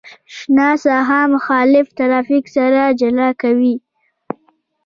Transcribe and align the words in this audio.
شنه 0.35 0.69
ساحه 0.83 1.21
مخالف 1.33 1.87
ترافیک 1.97 2.45
سره 2.55 2.81
جلا 2.99 3.29
کوي 3.41 3.75